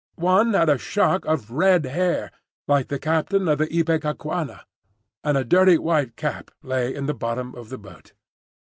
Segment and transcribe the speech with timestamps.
[0.15, 2.31] One had a shock of red hair,
[2.67, 4.61] like the captain of the Ipecacuanha,
[5.23, 8.13] and a dirty white cap lay in the bottom of the boat.